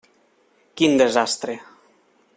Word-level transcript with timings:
Quin 0.81 0.97
desastre! 1.03 1.57